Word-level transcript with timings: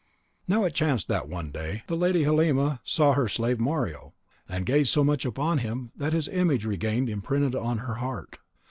Now 0.47 0.63
it 0.63 0.73
chanced 0.73 1.07
that 1.09 1.29
one 1.29 1.51
day 1.51 1.83
the 1.85 1.95
lady 1.95 2.23
Halima 2.23 2.81
saw 2.83 3.13
her 3.13 3.27
slave 3.27 3.59
Mario, 3.59 4.15
and 4.49 4.65
gazed 4.65 4.89
so 4.89 5.03
much 5.03 5.25
upon 5.25 5.59
him 5.59 5.91
that 5.95 6.11
his 6.11 6.27
image 6.29 6.65
regained 6.65 7.07
printed 7.23 7.53
on 7.53 7.77
her 7.85 7.93
heart. 8.01 8.39